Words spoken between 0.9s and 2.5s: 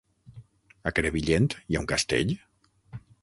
A Crevillent hi ha un castell?